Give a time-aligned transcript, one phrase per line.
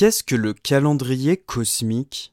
[0.00, 2.32] Qu'est-ce que le calendrier cosmique?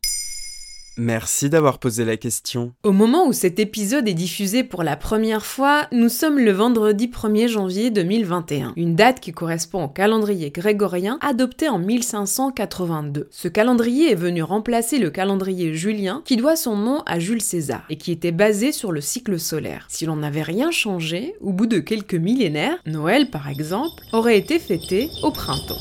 [0.98, 2.74] Merci d'avoir posé la question.
[2.84, 7.06] Au moment où cet épisode est diffusé pour la première fois, nous sommes le vendredi
[7.06, 13.28] 1er janvier 2021, une date qui correspond au calendrier grégorien adopté en 1582.
[13.30, 17.86] Ce calendrier est venu remplacer le calendrier julien qui doit son nom à Jules César
[17.92, 19.86] et qui était basé sur le cycle solaire.
[19.90, 24.58] Si l'on n'avait rien changé, au bout de quelques millénaires, Noël par exemple aurait été
[24.58, 25.78] fêté au printemps.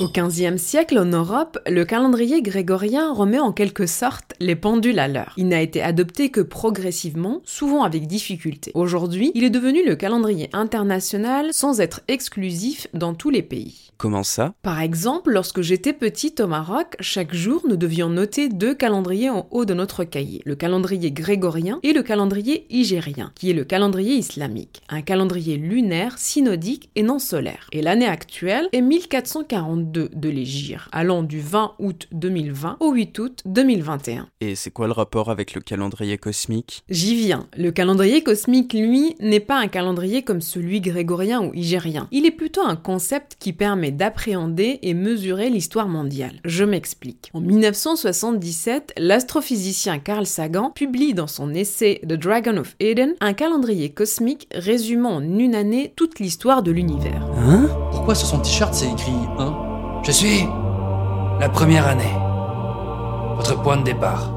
[0.00, 5.06] Au XVe siècle, en Europe, le calendrier grégorien remet en quelque sorte les pendules à
[5.06, 5.34] l'heure.
[5.36, 8.72] Il n'a été adopté que progressivement, souvent avec difficulté.
[8.74, 13.92] Aujourd'hui, il est devenu le calendrier international sans être exclusif dans tous les pays.
[13.96, 14.54] Comment ça?
[14.62, 19.46] Par exemple, lorsque j'étais petite au Maroc, chaque jour nous devions noter deux calendriers en
[19.52, 24.16] haut de notre cahier, le calendrier grégorien et le calendrier hygérien, qui est le calendrier
[24.16, 27.68] islamique, un calendrier lunaire, synodique et non solaire.
[27.70, 33.42] Et l'année actuelle est 1442 de l'Égir, allant du 20 août 2020 au 8 août
[33.44, 34.28] 2021.
[34.40, 36.82] Et c'est quoi le rapport avec le calendrier cosmique?
[36.88, 37.46] J'y viens.
[37.56, 42.08] Le calendrier cosmique, lui, n'est pas un calendrier comme celui grégorien ou hygérien.
[42.10, 46.40] Il est plutôt un concept qui permet d'appréhender et mesurer l'histoire mondiale.
[46.44, 47.30] Je m'explique.
[47.34, 53.90] En 1977, l'astrophysicien Carl Sagan publie dans son essai The Dragon of Eden un calendrier
[53.90, 57.26] cosmique résumant en une année toute l'histoire de l'univers.
[57.36, 57.68] Hein?
[57.90, 59.73] Pourquoi sur son t-shirt c'est écrit 1
[60.04, 60.46] Je suis
[61.40, 62.12] la première année.
[63.36, 64.30] Votre point de départ.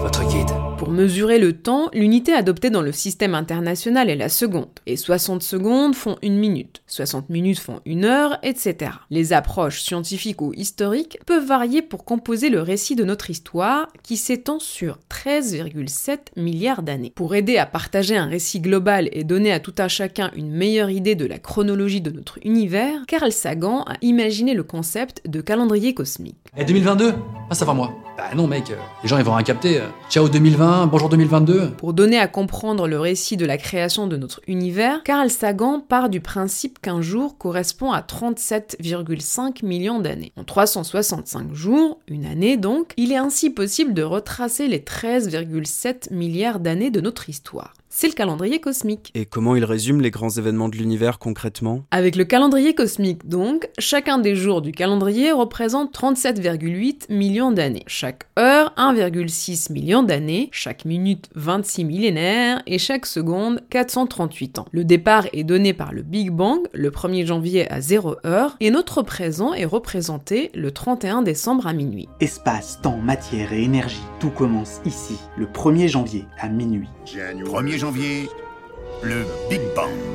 [0.00, 0.50] Votre guide.
[0.82, 5.40] Pour mesurer le temps, l'unité adoptée dans le système international est la seconde, et 60
[5.40, 8.90] secondes font une minute, 60 minutes font une heure, etc.
[9.08, 14.16] Les approches scientifiques ou historiques peuvent varier pour composer le récit de notre histoire, qui
[14.16, 17.12] s'étend sur 13,7 milliards d'années.
[17.14, 20.90] Pour aider à partager un récit global et donner à tout un chacun une meilleure
[20.90, 25.94] idée de la chronologie de notre univers, Carl Sagan a imaginé le concept de calendrier
[25.94, 26.38] cosmique.
[26.56, 27.14] Et 2022
[27.50, 27.92] Ah, ça va moi.
[28.18, 29.78] Bah non, mec, euh, les gens ils vont rien capter.
[29.78, 29.86] euh.
[30.10, 31.72] Ciao 2020, bonjour 2022.
[31.76, 36.08] Pour donner à comprendre le récit de la création de notre univers, Carl Sagan part
[36.08, 40.32] du principe qu'un jour correspond à 37,5 millions d'années.
[40.36, 46.60] En 365 jours, une année donc, il est ainsi possible de retracer les 13,7 milliards
[46.60, 47.74] d'années de notre histoire.
[47.94, 49.10] C'est le calendrier cosmique.
[49.14, 51.84] Et comment il résume les grands événements de l'univers concrètement?
[51.90, 57.84] Avec le calendrier cosmique donc, chacun des jours du calendrier représente 37,8 millions d'années.
[57.86, 64.66] Chaque heure, 1,6 million d'années, chaque minute, 26 millénaires, et chaque seconde, 438 ans.
[64.72, 68.70] Le départ est donné par le Big Bang, le 1er janvier à 0 heure, et
[68.70, 72.08] notre présent est représenté le 31 décembre à minuit.
[72.20, 76.88] Espace, temps, matière et énergie, tout commence ici, le 1er janvier à minuit.
[77.04, 77.81] 1er
[79.02, 80.11] le Big Bang.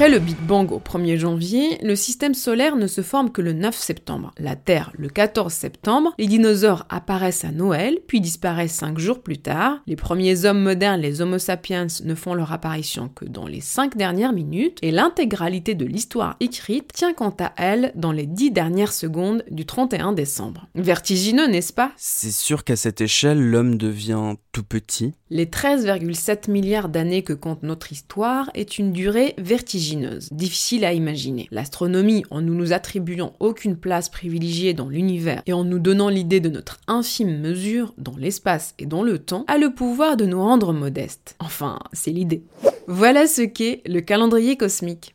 [0.00, 3.52] Après le Big Bang au 1er janvier, le système solaire ne se forme que le
[3.52, 8.98] 9 septembre, la Terre le 14 septembre, les dinosaures apparaissent à Noël, puis disparaissent 5
[8.98, 13.26] jours plus tard, les premiers hommes modernes, les Homo sapiens, ne font leur apparition que
[13.26, 18.12] dans les 5 dernières minutes, et l'intégralité de l'histoire écrite tient quant à elle dans
[18.12, 20.66] les 10 dernières secondes du 31 décembre.
[20.76, 21.92] Vertigineux, n'est-ce pas?
[21.98, 25.12] C'est sûr qu'à cette échelle, l'homme devient tout petit.
[25.30, 31.48] Les 13,7 milliards d'années que compte notre histoire est une durée vertigineuse, difficile à imaginer.
[31.50, 36.40] L'astronomie, en nous nous attribuant aucune place privilégiée dans l'univers et en nous donnant l'idée
[36.40, 40.40] de notre infime mesure dans l'espace et dans le temps, a le pouvoir de nous
[40.40, 41.36] rendre modestes.
[41.38, 42.42] Enfin, c'est l'idée.
[42.88, 45.14] Voilà ce qu'est le calendrier cosmique.